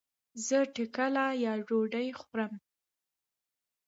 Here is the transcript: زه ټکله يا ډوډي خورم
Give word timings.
زه 0.45 0.57
ټکله 0.75 1.25
يا 1.43 1.53
ډوډي 1.67 2.07
خورم 2.19 2.53